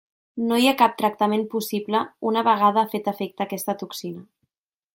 No 0.51 0.55
hi 0.61 0.63
ha 0.69 0.77
cap 0.79 0.95
tractament 1.01 1.43
possible 1.51 2.01
una 2.31 2.43
vegada 2.49 2.85
ha 2.85 2.91
fet 2.95 3.13
efecte 3.13 3.47
aquesta 3.49 3.77
toxina. 3.83 4.25